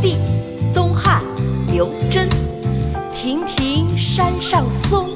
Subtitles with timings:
[0.00, 0.18] 地，
[0.74, 1.22] 东汉，
[1.72, 2.26] 刘桢。
[3.12, 5.08] 亭亭山上松，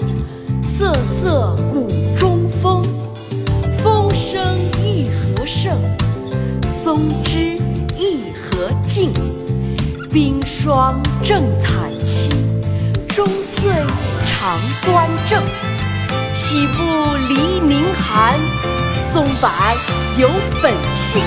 [0.62, 2.82] 瑟瑟谷中风。
[3.82, 4.42] 风声
[4.82, 5.78] 一何盛，
[6.62, 7.56] 松枝
[7.96, 9.12] 一何劲。
[10.10, 12.30] 冰霜正惨凄，
[13.06, 13.70] 终岁
[14.26, 15.40] 常端正。
[16.34, 16.82] 岂不
[17.28, 18.38] 罹凝寒？
[19.12, 19.48] 松柏
[20.18, 20.28] 有
[20.62, 21.22] 本性。